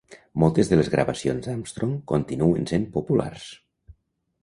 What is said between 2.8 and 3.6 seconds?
populars.